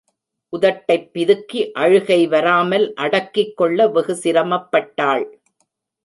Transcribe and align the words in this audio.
உதட்டைப் 0.53 1.09
பிதுக்கி 1.13 1.71
அழுகை 1.71 2.27
வராமல் 2.27 2.93
அடக்கிக் 2.93 3.57
கொள்ள 3.57 3.87
வெகு 3.87 4.19
சிரமப்பட்டாள். 4.23 5.25